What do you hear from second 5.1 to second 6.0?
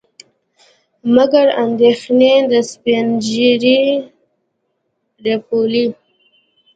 رپولې.